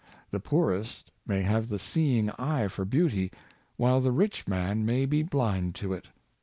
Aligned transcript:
The 0.31 0.39
poorest 0.39 1.11
may 1.27 1.43
have 1.43 1.67
the 1.67 1.77
seeing 1.77 2.31
eye 2.39 2.69
for 2.69 2.85
beauty, 2.85 3.31
while 3.77 4.01
the 4.01 4.11
rich 4.11 4.47
man 4.47 4.83
may 4.83 5.05
be 5.05 5.21
blind 5.21 5.75
to 5.75 5.93
it. 5.93 6.07